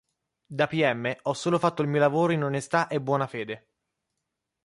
Da 0.47 0.65
pm, 0.65 1.15
ho 1.23 1.33
solo 1.35 1.59
fatto 1.59 1.83
il 1.83 1.87
mio 1.87 1.99
lavoro 1.99 2.33
in 2.33 2.41
onestà 2.43 2.87
e 2.87 2.99
buona 2.99 3.27
fede". 3.27 3.67